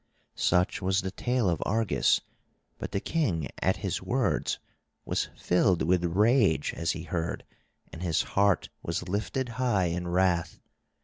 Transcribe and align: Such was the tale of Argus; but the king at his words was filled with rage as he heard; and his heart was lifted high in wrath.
Such 0.33 0.81
was 0.81 1.01
the 1.03 1.11
tale 1.11 1.47
of 1.47 1.61
Argus; 1.63 2.21
but 2.79 2.91
the 2.91 2.99
king 2.99 3.47
at 3.61 3.77
his 3.85 4.01
words 4.01 4.57
was 5.05 5.29
filled 5.37 5.83
with 5.83 6.03
rage 6.03 6.73
as 6.75 6.93
he 6.93 7.03
heard; 7.03 7.45
and 7.93 8.01
his 8.01 8.23
heart 8.33 8.69
was 8.81 9.07
lifted 9.07 9.47
high 9.61 9.89
in 9.93 10.07
wrath. 10.07 10.59